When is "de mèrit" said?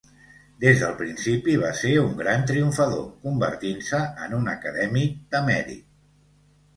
5.37-5.85